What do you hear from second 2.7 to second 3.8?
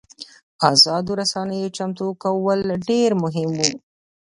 ډېر مهم وو.